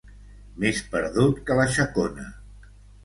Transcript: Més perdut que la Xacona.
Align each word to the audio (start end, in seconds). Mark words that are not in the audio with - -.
Més 0.63 0.79
perdut 0.95 1.43
que 1.51 1.59
la 1.61 1.67
Xacona. 1.77 2.27